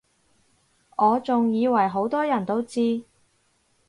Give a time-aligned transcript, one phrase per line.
[0.97, 3.03] 我仲以爲好多人都知